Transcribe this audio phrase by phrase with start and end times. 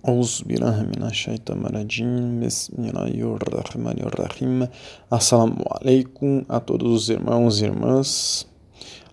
[0.00, 4.68] Ouz billah minashaitanarajim, bismillahirrahmanirrahim.
[5.10, 8.46] Assalamu alaikum a todos os irmãos e irmãs.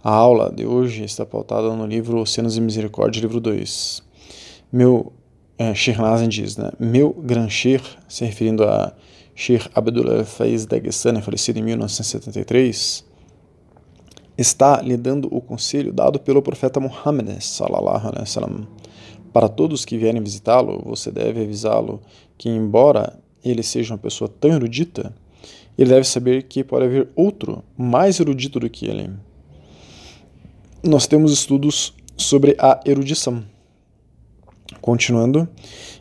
[0.04, 4.04] A aula de hoje está pautada no livro Oceanos e Misericórdia, livro 2.
[4.71, 5.12] Meu,
[5.58, 6.70] é, Sheikh Nazim diz, né?
[6.79, 8.94] Meu Gran Sheikh, se referindo a
[9.33, 13.04] Sheikh Abdullah Faiz Dagestani, falecido em 1973,
[14.38, 18.67] está lhe dando o conselho dado pelo profeta Muhammad, sallallahu alaihi wasallam
[19.36, 22.02] para todos que vierem visitá-lo, você deve avisá-lo
[22.38, 25.13] que, embora ele seja uma pessoa tão erudita,
[25.77, 29.09] ele deve saber que pode haver outro mais erudito do que ele.
[30.81, 33.44] Nós temos estudos sobre a erudição.
[34.80, 35.49] Continuando,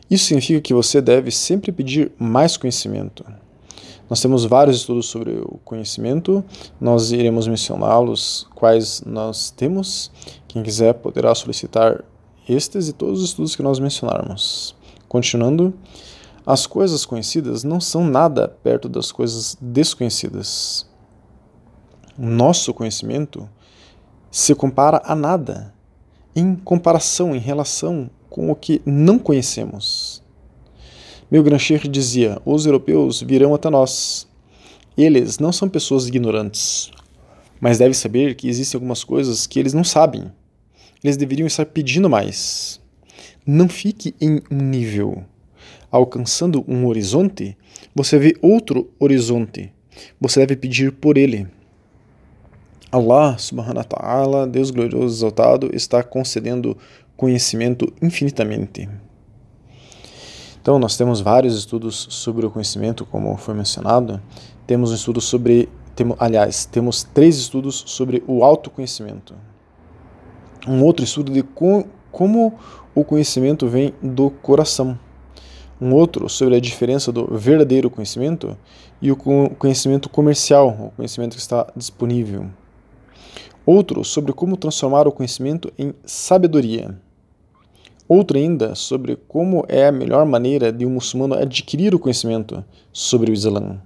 [0.09, 3.25] isso significa que você deve sempre pedir mais conhecimento.
[4.09, 6.41] Nós temos vários estudos sobre o conhecimento,
[6.79, 10.09] nós iremos mencioná-los quais nós temos.
[10.47, 12.01] Quem quiser poderá solicitar
[12.47, 14.75] estes e todos os estudos que nós mencionarmos.
[15.07, 15.73] Continuando,
[16.45, 20.87] as coisas conhecidas não são nada perto das coisas desconhecidas.
[22.17, 23.49] Nosso conhecimento
[24.29, 25.73] se compara a nada
[26.35, 30.21] em comparação, em relação com o que não conhecemos.
[31.31, 34.27] Meu Grancher dizia: os europeus virão até nós.
[34.97, 36.91] Eles não são pessoas ignorantes,
[37.59, 40.31] mas devem saber que existem algumas coisas que eles não sabem
[41.05, 42.81] eles deveriam estar pedindo mais.
[43.45, 45.23] Não fique em um nível.
[45.91, 47.55] Alcançando um horizonte,
[47.93, 49.71] você vê outro horizonte.
[50.19, 51.47] Você deve pedir por ele.
[52.91, 56.75] Allah subhanahu wa ta'ala, Deus glorioso exaltado, está concedendo
[57.15, 58.89] conhecimento infinitamente.
[60.59, 64.19] Então, nós temos vários estudos sobre o conhecimento, como foi mencionado.
[64.65, 69.35] Temos um estudo sobre, temos, aliás, temos três estudos sobre o autoconhecimento
[70.67, 72.53] um outro estudo de co como
[72.93, 74.97] o conhecimento vem do coração.
[75.81, 78.57] Um outro sobre a diferença do verdadeiro conhecimento
[79.01, 82.47] e o conhecimento comercial, o conhecimento que está disponível.
[83.65, 86.97] Outro sobre como transformar o conhecimento em sabedoria.
[88.07, 92.63] Outro ainda sobre como é a melhor maneira de um muçulmano adquirir o conhecimento
[92.93, 93.81] sobre o Islã.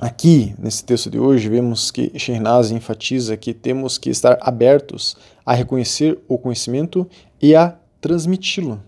[0.00, 5.52] Aqui, nesse texto de hoje, vemos que Shehnaz enfatiza que temos que estar abertos a
[5.54, 7.04] reconhecer o conhecimento
[7.42, 8.80] e a transmiti-lo.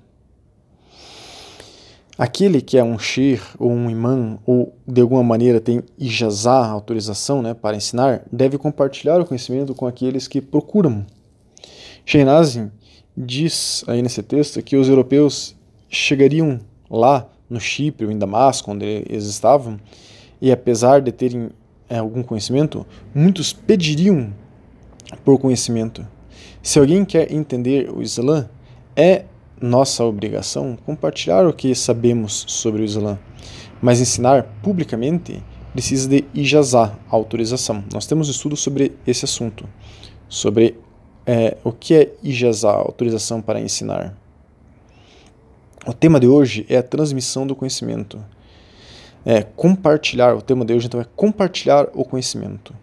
[2.16, 7.42] Aquele que é um shir ou um imã ou de alguma maneira tem ijazá, autorização
[7.42, 11.04] né, para ensinar, deve compartilhar o conhecimento com aqueles que procuram.
[12.06, 12.71] Shehnazin
[13.16, 15.56] diz aí nesse texto que os europeus
[15.88, 19.77] chegariam lá no Chipre ou em Damasco, onde eles estavam,
[20.41, 21.51] e apesar de terem
[21.89, 24.33] é, algum conhecimento, muitos pediriam
[25.25, 26.06] por conhecimento.
[26.62, 28.49] Se alguém quer entender o Islã,
[28.95, 29.25] é
[29.61, 33.19] nossa obrigação compartilhar o que sabemos sobre o Islã,
[33.83, 35.43] mas ensinar publicamente
[35.73, 37.84] precisa de ijazá, autorização.
[37.93, 39.69] Nós temos estudos sobre esse assunto,
[40.28, 40.77] sobre
[41.27, 44.17] é, o que é ijazá, autorização para ensinar.
[45.87, 48.22] O tema de hoje é a transmissão do conhecimento
[49.25, 52.75] é compartilhar, o tema de hoje então é compartilhar o conhecimento.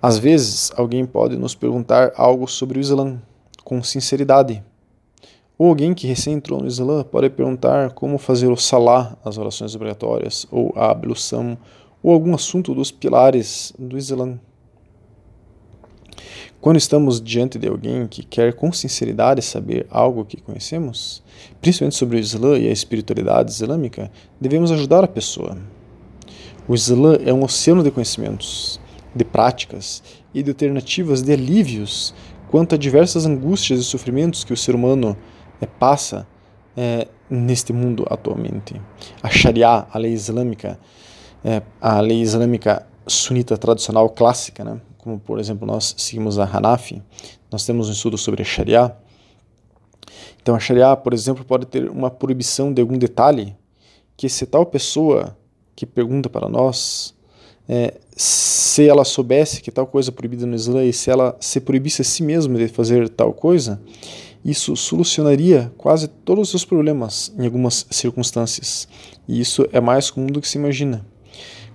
[0.00, 3.20] Às vezes, alguém pode nos perguntar algo sobre o Islã
[3.64, 4.62] com sinceridade.
[5.56, 9.76] Ou alguém que recém entrou no Islã pode perguntar como fazer o salah, as orações
[9.76, 11.56] obrigatórias, ou a ablução,
[12.02, 14.38] ou algum assunto dos pilares do Islã.
[16.62, 21.20] Quando estamos diante de alguém que quer com sinceridade saber algo que conhecemos,
[21.60, 25.58] principalmente sobre o Islã e a espiritualidade islâmica, devemos ajudar a pessoa.
[26.68, 28.80] O Islã é um oceano de conhecimentos,
[29.12, 32.14] de práticas e de alternativas de alívios
[32.48, 35.16] quanto a diversas angústias e sofrimentos que o ser humano
[35.60, 36.28] é, passa
[36.76, 38.80] é, neste mundo atualmente.
[39.20, 40.78] A Sharia, a lei islâmica,
[41.44, 44.80] é, a lei islâmica sunita tradicional clássica, né?
[45.02, 47.02] Como por exemplo nós seguimos a Hanafi,
[47.50, 48.96] nós temos um estudo sobre a Sharia.
[50.40, 53.54] Então a Sharia, por exemplo, pode ter uma proibição de algum detalhe
[54.16, 55.36] que se tal pessoa
[55.74, 57.14] que pergunta para nós,
[57.68, 61.60] é, se ela soubesse que tal coisa é proibida no Islã e se ela se
[61.60, 63.82] proibisse a si mesma de fazer tal coisa,
[64.44, 68.86] isso solucionaria quase todos os seus problemas em algumas circunstâncias.
[69.26, 71.04] E isso é mais comum do que se imagina.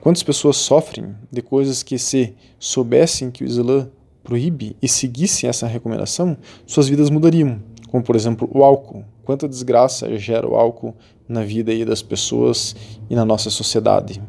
[0.01, 3.89] Quantas pessoas sofrem de coisas que, se soubessem que o Islã
[4.23, 7.59] proíbe e seguissem essa recomendação, suas vidas mudariam?
[7.89, 9.03] Como, por exemplo, o álcool.
[9.23, 10.95] Quanta desgraça gera o álcool
[11.27, 12.75] na vida aí das pessoas
[13.09, 14.21] e na nossa sociedade.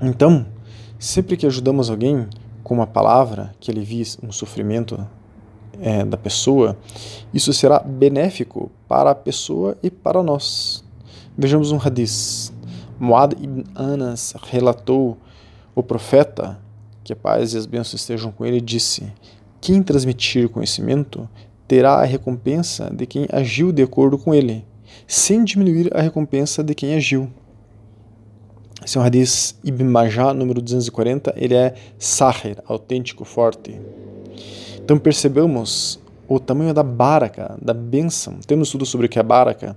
[0.00, 0.46] Então,
[0.98, 2.28] sempre que ajudamos alguém
[2.62, 5.04] com uma palavra que alivie um sofrimento
[5.80, 6.76] é, da pessoa,
[7.32, 10.84] isso será benéfico para a pessoa e para nós.
[11.36, 12.52] Vejamos um hadith.
[13.00, 15.16] Muad ibn Anas relatou
[15.74, 16.60] o profeta,
[17.02, 19.10] que a paz e as bênçãos estejam com ele, disse:
[19.58, 21.26] Quem transmitir conhecimento
[21.66, 24.66] terá a recompensa de quem agiu de acordo com ele,
[25.06, 27.30] sem diminuir a recompensa de quem agiu.
[28.84, 33.80] Esse é um hadith Ibn Majah, número 240, ele é sahir, autêntico, forte.
[34.76, 35.98] Então percebemos
[36.28, 38.40] o tamanho da baraka, da bênção.
[38.46, 39.74] Temos estudo sobre o que é baraka.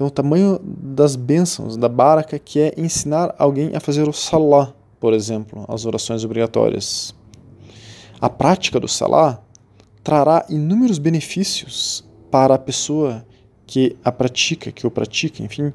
[0.00, 4.72] Então o tamanho das bênçãos da baraka que é ensinar alguém a fazer o salah,
[4.98, 7.14] por exemplo, as orações obrigatórias.
[8.18, 9.42] A prática do salah
[10.02, 13.26] trará inúmeros benefícios para a pessoa
[13.66, 15.70] que a pratica, que o pratica, enfim,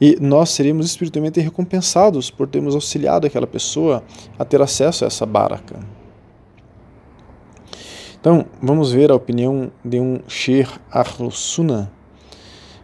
[0.00, 4.02] e nós seremos espiritualmente recompensados por termos auxiliado aquela pessoa
[4.36, 5.78] a ter acesso a essa baraka.
[8.20, 11.96] Então, vamos ver a opinião de um Sheikh Ahl-Sunnah,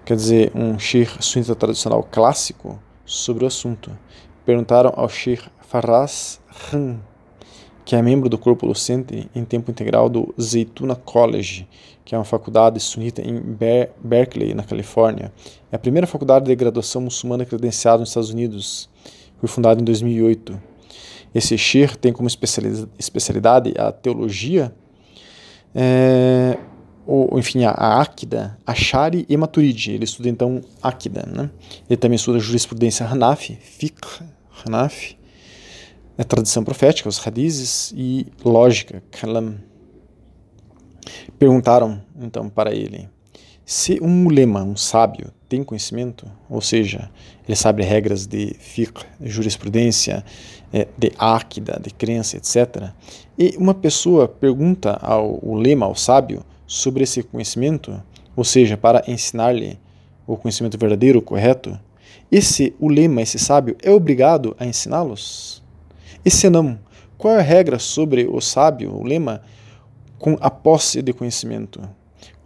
[0.05, 3.97] quer dizer, um Sheikh sunita tradicional clássico, sobre o assunto.
[4.45, 6.41] Perguntaram ao Sheikh Faraz
[6.71, 6.99] Khan,
[7.85, 11.69] que é membro do corpo docente em tempo integral do Zaytuna College,
[12.05, 15.33] que é uma faculdade sunita em Ber Berkeley, na Califórnia.
[15.71, 18.89] É a primeira faculdade de graduação muçulmana credenciada nos Estados Unidos.
[19.39, 20.61] Foi fundada em 2008.
[21.35, 24.73] Esse Shir tem como especialidade a teologia,
[25.75, 26.57] é,
[27.07, 29.93] ou, enfim, a, a Akida, Ashari e Maturidi.
[29.93, 31.25] Ele estuda então Akida.
[31.27, 31.51] Né?
[31.89, 34.23] Ele também estuda jurisprudência Hanafi, Fiqh
[34.65, 35.17] Hanafi,
[36.17, 39.57] a é tradição profética, os hadizes e lógica, kalam.
[41.37, 43.09] Perguntaram então para ele:
[43.67, 47.11] se um mulema, um sábio, tem conhecimento, ou seja,
[47.47, 50.25] ele sabe regras de fiqh, jurisprudência,
[50.73, 52.91] é, de áquida, de crença, etc.,
[53.37, 58.03] e uma pessoa pergunta ao lema, ao sábio, sobre esse conhecimento,
[58.37, 59.79] ou seja, para ensinar-lhe
[60.27, 61.79] o conhecimento verdadeiro, correto,
[62.31, 65.63] esse ulema, esse sábio, é obrigado a ensiná-los?
[66.25, 66.79] E se não,
[67.19, 69.43] qual é a regra sobre o sábio, o lema,
[70.19, 71.81] com a posse de conhecimento?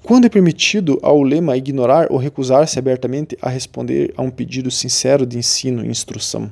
[0.03, 5.27] Quando é permitido ao lema ignorar ou recusar-se abertamente a responder a um pedido sincero
[5.27, 6.51] de ensino e instrução?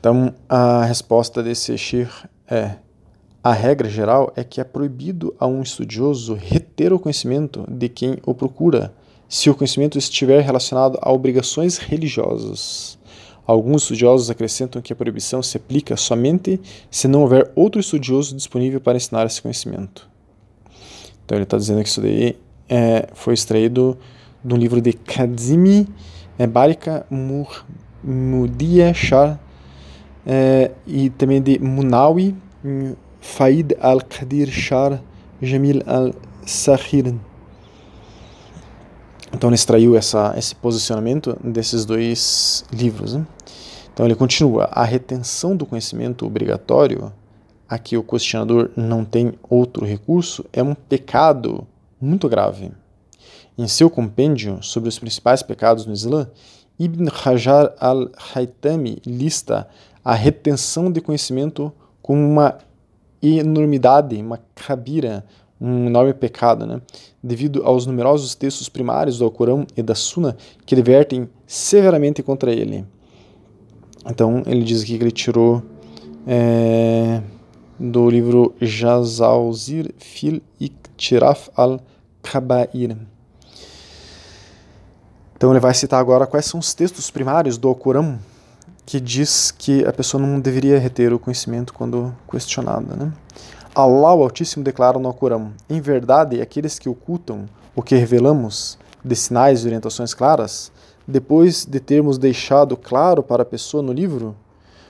[0.00, 2.10] Então, a resposta desse Shir
[2.46, 2.76] é:
[3.42, 8.18] a regra geral é que é proibido a um estudioso reter o conhecimento de quem
[8.26, 8.92] o procura,
[9.28, 12.98] se o conhecimento estiver relacionado a obrigações religiosas.
[13.46, 18.80] Alguns estudiosos acrescentam que a proibição se aplica somente se não houver outro estudioso disponível
[18.80, 20.08] para ensinar esse conhecimento.
[21.24, 22.36] Então ele está dizendo que isso daí
[22.68, 23.96] é, foi extraído
[24.44, 25.88] de um livro de Kazimi
[26.38, 27.06] é, Barika
[28.02, 29.38] Mudia Shah
[30.26, 32.36] é, e também de Munawi
[33.20, 35.00] Faid al-Qadir Shah
[35.40, 37.14] Jamil al-Sakhir.
[39.32, 43.14] Então ele extraiu essa, esse posicionamento desses dois livros.
[43.14, 43.26] Né?
[43.92, 47.12] Então ele continua: a retenção do conhecimento obrigatório,
[47.68, 51.66] a que o questionador não tem outro recurso, é um pecado
[52.00, 52.72] muito grave.
[53.56, 56.28] Em seu compêndio sobre os principais pecados no Islã,
[56.78, 59.68] Ibn Hajar al-Haytami lista
[60.04, 62.56] a retenção de conhecimento como uma
[63.22, 65.24] enormidade, uma cabira,
[65.60, 66.80] um enorme pecado, né?
[67.22, 72.84] devido aos numerosos textos primários do Alcorão e da Sunna que divertem severamente contra ele.
[74.08, 75.62] Então ele diz aqui que ele tirou
[76.26, 77.20] é,
[77.78, 82.96] do livro Jazalzir fil Iktiraf al-Kabair.
[85.36, 88.18] Então ele vai citar agora quais são os textos primários do Alcorão
[88.88, 92.96] que diz que a pessoa não deveria reter o conhecimento quando questionada.
[92.96, 93.12] Né?
[93.74, 97.44] Allah o Altíssimo declara no Alcorão: Em verdade, aqueles que ocultam
[97.76, 100.72] o que revelamos de sinais e orientações claras
[101.06, 104.34] depois de termos deixado claro para a pessoa no livro,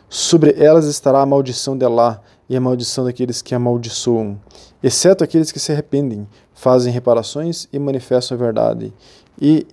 [0.09, 4.41] sobre elas estará a maldição de Allah e a maldição daqueles que amaldiçoam,
[4.81, 6.25] exceto aqueles que se arrependem,
[6.55, 8.93] fazem reparações e manifestam a verdade.
[9.43, 9.67] E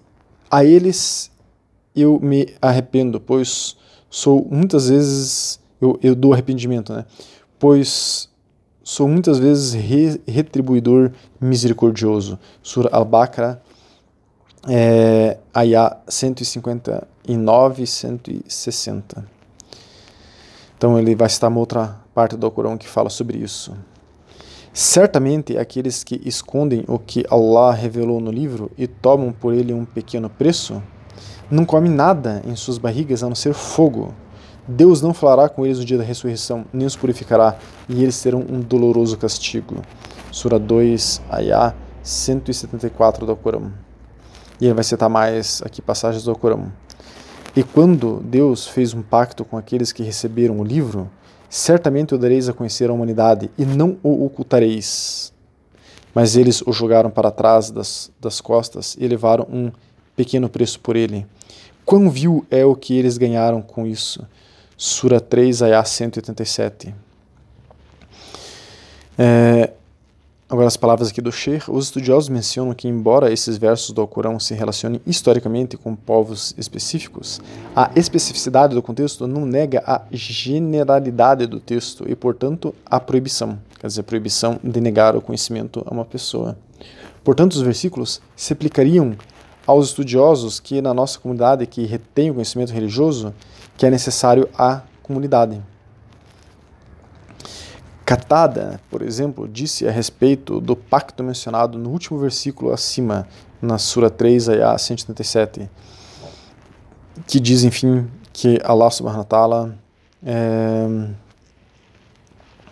[0.50, 1.29] a eles
[1.96, 3.77] eu me arrependo, pois
[4.09, 7.05] sou muitas vezes eu, eu dou arrependimento, né?
[7.59, 8.29] Pois
[8.83, 12.39] sou muitas vezes re, retribuidor misericordioso.
[12.62, 13.59] Surah Al-Baqarah
[14.67, 19.25] é, Ayah 159 e 160.
[20.77, 23.75] Então ele vai citar uma outra parte do Corão que fala sobre isso.
[24.74, 29.85] Certamente aqueles que escondem o que Allah revelou no livro e tomam por ele um
[29.85, 30.83] pequeno preço,
[31.50, 34.14] não comem nada em suas barrigas a não ser fogo.
[34.68, 37.56] Deus não falará com eles no dia da ressurreição, nem os purificará,
[37.88, 39.75] e eles terão um doloroso castigo.
[40.32, 43.72] Sura 2, Ayah 174 do Corão.
[44.60, 46.72] E ele vai citar mais aqui passagens do Corão.
[47.56, 51.10] E quando Deus fez um pacto com aqueles que receberam o livro,
[51.50, 55.32] certamente o dareis a conhecer a humanidade e não o ocultareis.
[56.14, 59.72] Mas eles o jogaram para trás das, das costas e levaram um
[60.16, 61.25] pequeno preço por ele.
[61.86, 64.25] Quão vil é o que eles ganharam com isso?
[64.75, 66.94] Sura 3, Ayah 187.
[69.18, 69.72] É,
[70.48, 74.39] Agora, as palavras aqui do Sheikh, os estudiosos mencionam que, embora esses versos do Alcorão
[74.39, 77.42] se relacionem historicamente com povos específicos,
[77.75, 83.88] a especificidade do contexto não nega a generalidade do texto e, portanto, a proibição, quer
[83.88, 86.56] dizer, a proibição de negar o conhecimento a uma pessoa.
[87.24, 89.15] Portanto, os versículos se aplicariam
[89.65, 93.34] aos estudiosos que, na nossa comunidade, que retém o conhecimento religioso,
[93.77, 95.62] que é necessário à comunidade.
[98.05, 103.27] Catada, por exemplo, disse a respeito do pacto mencionado no último versículo acima,
[103.60, 105.69] na Sura 3, Ayah 137,
[107.25, 109.75] que diz, enfim, que Allah subhanahu wa ta'ala
[110.24, 110.88] é,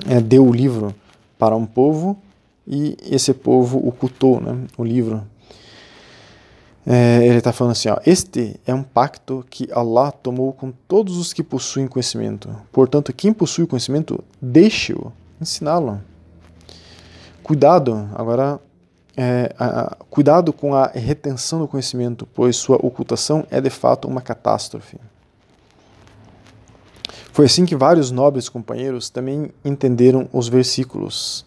[0.08, 0.94] é, deu o livro
[1.40, 2.18] para um povo
[2.68, 5.24] e esse povo ocultou né, o livro.
[6.86, 11.18] É, ele está falando assim: ó, Este é um pacto que Allah tomou com todos
[11.18, 12.50] os que possuem conhecimento.
[12.72, 16.02] Portanto, quem possui conhecimento, deixe-o ensiná-lo.
[17.42, 18.60] Cuidado, agora,
[19.16, 24.22] é, a, cuidado com a retenção do conhecimento, pois sua ocultação é de fato uma
[24.22, 24.98] catástrofe.
[27.32, 31.46] Foi assim que vários nobres companheiros também entenderam os versículos,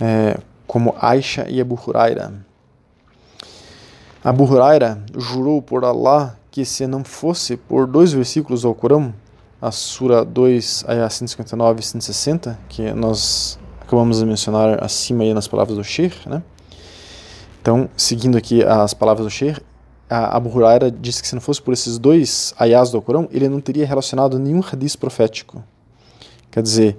[0.00, 2.46] é, como Aisha e Abu Huraira.
[4.22, 9.14] Abu Huraira jurou por Allah que se não fosse por dois versículos do Alcorão,
[9.62, 15.46] a Sura 2, Ayah 159 e 160, que nós acabamos de mencionar acima aí nas
[15.46, 16.42] palavras do Sheikh, né?
[17.62, 19.60] Então, seguindo aqui as palavras do Sheikh,
[20.10, 23.48] a Abu Huraira disse que se não fosse por esses dois ayahs do Corão, ele
[23.48, 25.62] não teria relacionado nenhum hadith profético.
[26.50, 26.96] Quer dizer,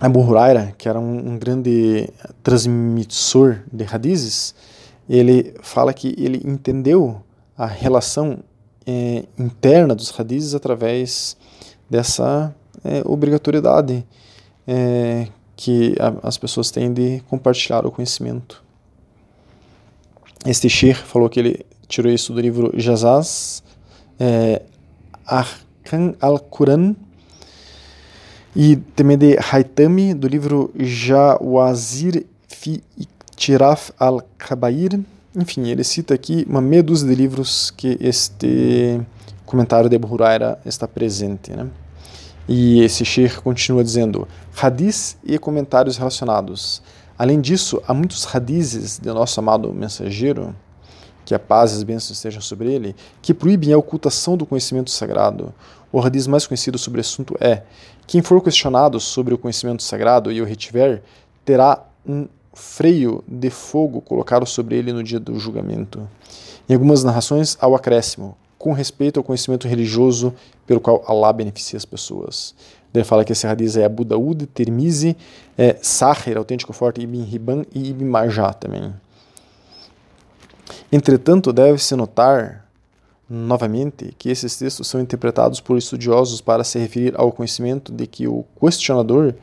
[0.00, 2.08] Abu Huraira, que era um, um grande
[2.42, 4.54] transmissor de hadiths,
[5.08, 7.22] ele fala que ele entendeu
[7.56, 8.38] a relação
[8.86, 11.36] é, interna dos hadiths através
[11.88, 14.04] dessa é, obrigatoriedade
[14.66, 18.62] é, que a, as pessoas têm de compartilhar o conhecimento.
[20.44, 23.62] Este Sheikh falou que ele tirou isso do livro Jazaz
[24.18, 24.62] é,
[25.24, 26.94] Arkan al-Quran
[28.54, 32.82] e também de Haitami, do livro Jawazir fi
[33.36, 34.98] Tiraf al-Kabair,
[35.36, 38.98] enfim, ele cita aqui uma meia dúzia de livros que este
[39.44, 41.52] comentário de Abu Huraira está presente.
[41.52, 41.68] Né?
[42.48, 44.26] E esse Sheikh continua dizendo:
[44.60, 46.82] hadis e comentários relacionados.
[47.18, 50.54] Além disso, há muitos hadizes de nosso amado mensageiro,
[51.24, 54.90] que a paz e as bênçãos estejam sobre ele, que proíbem a ocultação do conhecimento
[54.90, 55.52] sagrado.
[55.92, 57.62] O hadiz mais conhecido sobre o assunto é:
[58.06, 61.02] quem for questionado sobre o conhecimento sagrado e o retiver,
[61.44, 62.26] terá um
[62.56, 66.08] freio de fogo colocado sobre ele no dia do julgamento.
[66.66, 70.34] Em algumas narrações, há o acréscimo, com respeito ao conhecimento religioso
[70.66, 72.54] pelo qual Allah beneficia as pessoas.
[72.92, 75.14] Ele fala que esse hadith é Abu Daud, Tirmizi,
[75.56, 78.92] é Sahir, autêntico forte, Ibn Hibban e Ibn Majah também.
[80.90, 82.66] Entretanto, deve-se notar,
[83.28, 88.26] novamente, que esses textos são interpretados por estudiosos para se referir ao conhecimento de que
[88.26, 89.34] o questionador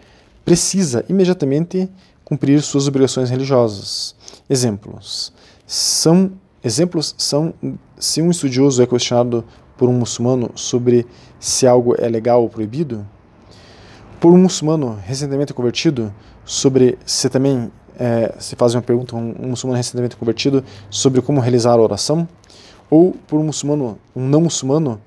[0.43, 1.87] precisa imediatamente
[2.23, 4.15] cumprir suas obrigações religiosas.
[4.49, 5.33] Exemplos
[5.65, 6.31] são
[6.63, 7.53] exemplos são
[7.97, 9.43] se um estudioso é questionado
[9.77, 11.05] por um muçulmano sobre
[11.39, 13.05] se algo é legal ou proibido,
[14.19, 16.13] por um muçulmano recentemente convertido
[16.45, 21.41] sobre se também é, se faz uma pergunta um, um muçulmano recentemente convertido sobre como
[21.41, 22.27] realizar a oração,
[22.89, 25.01] ou por um muçulmano, um não muçulmano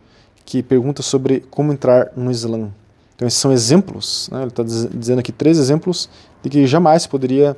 [0.44, 2.70] que pergunta sobre como entrar no Islã.
[3.14, 4.40] Então esses são exemplos, né?
[4.40, 6.08] ele está dizendo aqui três exemplos
[6.42, 7.56] de que jamais poderia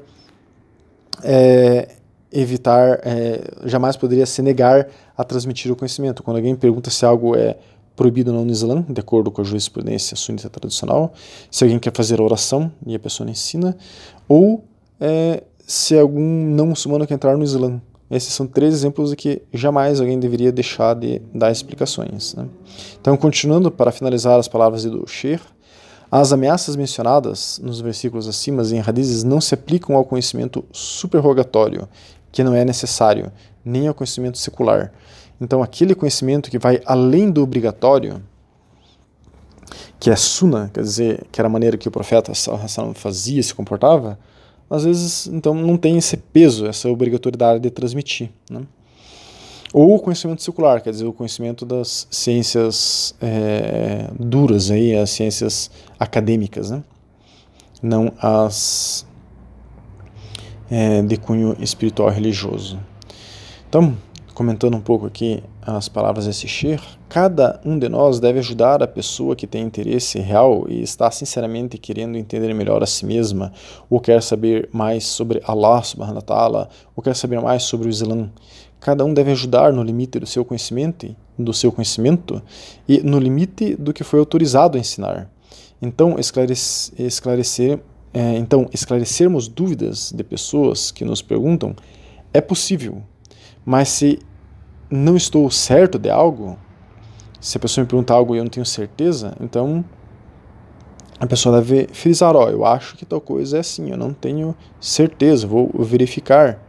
[1.22, 1.88] é,
[2.32, 6.22] evitar, é, jamais poderia se negar a transmitir o conhecimento.
[6.22, 7.56] Quando alguém pergunta se algo é
[7.96, 11.12] proibido não no Islã, de acordo com a jurisprudência sunita tradicional,
[11.50, 13.76] se alguém quer fazer oração e a pessoa não ensina,
[14.28, 14.64] ou
[15.00, 17.80] é, se algum não muçulmano quer entrar no Islã.
[18.10, 22.34] Esses são três exemplos de que jamais alguém deveria deixar de dar explicações.
[22.34, 22.46] Né?
[22.98, 25.42] Então, continuando para finalizar as palavras do Sheikh,
[26.10, 31.88] as ameaças mencionadas nos versículos acima em hadizes não se aplicam ao conhecimento superrogatório,
[32.32, 33.30] que não é necessário,
[33.64, 34.92] nem ao conhecimento secular.
[35.40, 38.22] Então, aquele conhecimento que vai além do obrigatório,
[40.00, 42.32] que é suna, quer dizer, que era a maneira que o profeta
[42.94, 44.18] fazia, se comportava,
[44.70, 48.30] às vezes então não tem esse peso, essa obrigatoriedade de transmitir.
[48.50, 48.62] Né?
[49.72, 55.70] Ou o conhecimento circular, quer dizer, o conhecimento das ciências é, duras, aí, as ciências
[55.98, 56.82] acadêmicas, né?
[57.82, 59.06] não as
[60.70, 62.78] é, de cunho espiritual religioso.
[63.68, 63.96] Então,
[64.34, 68.86] comentando um pouco aqui as palavras desse Shir, cada um de nós deve ajudar a
[68.86, 73.52] pessoa que tem interesse real e está sinceramente querendo entender melhor a si mesma,
[73.90, 77.90] ou quer saber mais sobre Allah subhanahu wa ta'ala, ou quer saber mais sobre o
[77.90, 78.30] Islã.
[78.80, 82.42] Cada um deve ajudar no limite do seu conhecimento, do seu conhecimento
[82.88, 85.30] e no limite do que foi autorizado a ensinar.
[85.80, 87.80] Então, esclarecer, esclarecer
[88.12, 91.76] é, então, esclarecermos dúvidas de pessoas que nos perguntam
[92.32, 93.02] é possível,
[93.64, 94.18] mas se
[94.90, 96.58] não estou certo de algo,
[97.40, 99.84] se a pessoa me perguntar algo e eu não tenho certeza, então
[101.20, 104.54] a pessoa deve frisar: ó, eu acho que tal coisa é assim, eu não tenho
[104.80, 106.62] certeza, vou verificar.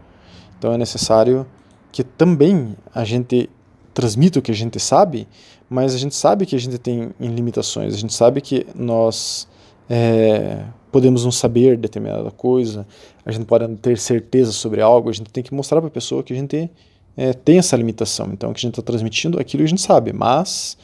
[0.57, 1.47] Então é necessário
[1.91, 3.49] que também a gente
[3.93, 5.27] transmita o que a gente sabe,
[5.69, 9.47] mas a gente sabe que a gente tem limitações, a gente sabe que nós
[9.89, 12.87] é, podemos não saber determinada coisa,
[13.25, 15.91] a gente pode não ter certeza sobre algo, a gente tem que mostrar para a
[15.91, 16.69] pessoa que a gente
[17.17, 18.29] é, tem essa limitação.
[18.31, 20.77] Então, que a gente está transmitindo aquilo a gente sabe, mas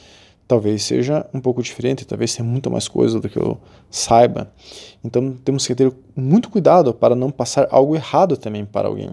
[0.46, 3.58] talvez seja um pouco diferente, talvez tenha muito mais coisa do que eu
[3.90, 4.52] saiba.
[5.02, 9.10] Então, temos que ter muito cuidado para não passar algo errado também para alguém.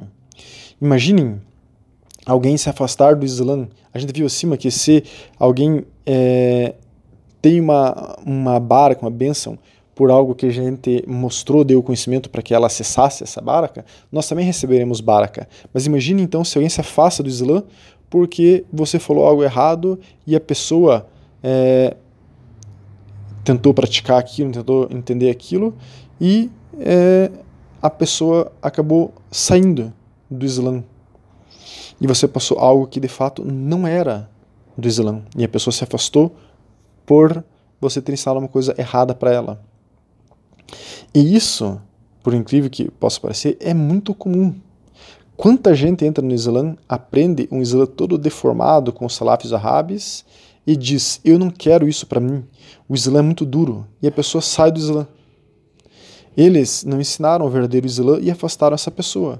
[0.81, 1.39] Imaginem
[2.25, 3.67] alguém se afastar do Islã.
[3.93, 5.03] A gente viu acima que se
[5.37, 6.75] alguém é,
[7.41, 9.57] tem uma, uma barca, uma bênção,
[9.95, 14.27] por algo que a gente mostrou, deu conhecimento para que ela acessasse essa baraka, nós
[14.27, 15.47] também receberemos baraka.
[15.73, 17.63] Mas imagine então se alguém se afasta do Islã
[18.09, 21.07] porque você falou algo errado e a pessoa
[21.41, 21.95] é,
[23.43, 25.75] tentou praticar aquilo, tentou entender aquilo
[26.19, 26.49] e
[26.79, 27.31] é,
[27.81, 29.93] a pessoa acabou saindo
[30.29, 30.83] do Islã.
[31.99, 34.29] E você passou algo que de fato não era
[34.77, 35.21] do Islã.
[35.37, 36.35] E a pessoa se afastou
[37.05, 37.43] por
[37.79, 39.61] você ter ensinado uma coisa errada para ela.
[41.13, 41.79] E isso,
[42.21, 44.55] por incrível que possa parecer, é muito comum.
[45.35, 50.25] Quanta gente entra no Islã, aprende um Islã todo deformado com os salafis árabes
[50.65, 52.43] e diz: Eu não quero isso para mim.
[52.87, 53.85] O Islã é muito duro.
[54.01, 55.07] E a pessoa sai do Islã.
[56.35, 59.39] Eles não ensinaram o verdadeiro Islã e afastaram essa pessoa.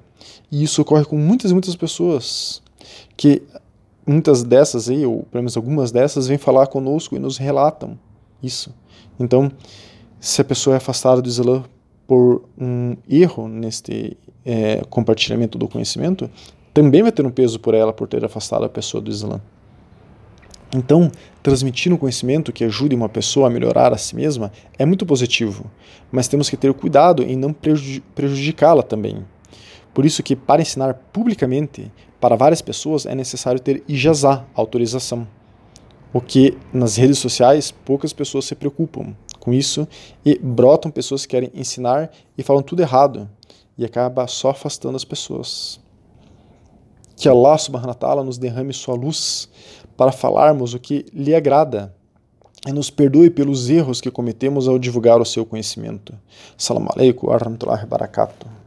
[0.51, 2.61] E isso ocorre com muitas e muitas pessoas
[3.17, 3.41] que
[4.05, 7.97] muitas dessas aí, ou pelo menos algumas dessas, vêm falar conosco e nos relatam
[8.41, 8.73] isso.
[9.19, 9.51] Então,
[10.19, 11.63] se a pessoa é afastada do Islã
[12.05, 16.29] por um erro neste é, compartilhamento do conhecimento,
[16.73, 19.39] também vai ter um peso por ela por ter afastado a pessoa do Islã.
[20.73, 21.11] Então,
[21.43, 25.69] transmitir um conhecimento que ajude uma pessoa a melhorar a si mesma é muito positivo,
[26.11, 29.23] mas temos que ter cuidado em não prejudicá-la também.
[29.93, 35.27] Por isso que para ensinar publicamente para várias pessoas é necessário ter ijazá, autorização.
[36.11, 39.87] O que nas redes sociais poucas pessoas se preocupam com isso
[40.25, 43.29] e brotam pessoas que querem ensinar e falam tudo errado
[43.77, 45.79] e acaba só afastando as pessoas.
[47.15, 49.49] Que Allah subhanahu wa ta'ala nos derrame sua luz
[49.97, 51.93] para falarmos o que lhe agrada
[52.65, 56.13] e nos perdoe pelos erros que cometemos ao divulgar o seu conhecimento.
[56.57, 58.62] Salam alaikum wa rahmatullahi wa barakatuh.